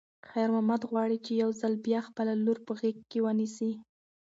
[0.29, 3.71] خیر محمد غواړي چې یو ځل بیا خپله لور په غېږ کې ونیسي.